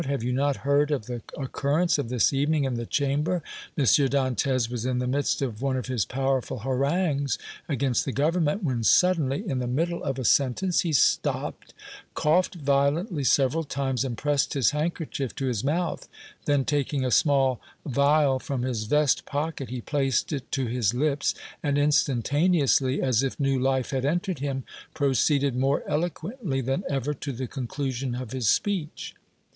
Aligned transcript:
"Have 0.05 0.23
you 0.23 0.33
not 0.33 0.55
heard 0.65 0.89
of 0.89 1.05
the 1.05 1.21
occurrence 1.37 1.99
of 1.99 2.09
this 2.09 2.33
evening 2.33 2.63
in 2.63 2.73
the 2.73 2.87
Chamber? 2.87 3.43
M. 3.77 3.83
Dantès 3.85 4.67
was 4.67 4.83
in 4.83 4.97
the 4.97 5.05
midst 5.05 5.43
of 5.43 5.61
one 5.61 5.77
of 5.77 5.85
his 5.85 6.05
powerful 6.05 6.61
harangues 6.61 7.37
against 7.69 8.03
the 8.03 8.11
Government, 8.11 8.63
when 8.63 8.83
suddenly, 8.83 9.47
in 9.47 9.59
the 9.59 9.67
middle 9.67 10.03
of 10.03 10.17
a 10.17 10.25
sentence, 10.25 10.79
he 10.79 10.91
stopped 10.91 11.75
coughed 12.15 12.55
violently 12.55 13.23
several 13.23 13.63
times, 13.63 14.03
and 14.03 14.17
pressed 14.17 14.55
his 14.55 14.71
handkerchief 14.71 15.35
to 15.35 15.45
his 15.45 15.63
mouth; 15.63 16.09
then 16.45 16.65
taking 16.65 17.05
a 17.05 17.11
small 17.11 17.61
vial 17.85 18.39
from 18.39 18.63
his 18.63 18.85
vest 18.85 19.23
pocket, 19.25 19.69
he 19.69 19.81
placed 19.81 20.33
it 20.33 20.51
to 20.51 20.65
his 20.65 20.95
lips, 20.95 21.35
and 21.61 21.77
instantaneously, 21.77 23.03
as 23.03 23.21
if 23.21 23.39
new 23.39 23.59
life 23.59 23.91
had 23.91 24.03
entered 24.03 24.39
him, 24.39 24.63
proceeded 24.95 25.55
more 25.55 25.83
eloquently 25.87 26.59
than 26.59 26.83
ever 26.89 27.13
to 27.13 27.31
the 27.31 27.45
conclusion 27.45 28.15
of 28.15 28.31
his 28.31 28.47
speech." 28.49 29.13